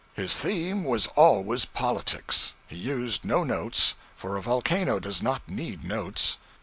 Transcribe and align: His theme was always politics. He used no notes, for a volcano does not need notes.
His 0.15 0.35
theme 0.35 0.83
was 0.83 1.05
always 1.15 1.63
politics. 1.65 2.55
He 2.65 2.75
used 2.75 3.23
no 3.23 3.43
notes, 3.43 3.93
for 4.15 4.35
a 4.35 4.41
volcano 4.41 4.99
does 4.99 5.21
not 5.21 5.47
need 5.47 5.83
notes. 5.83 6.39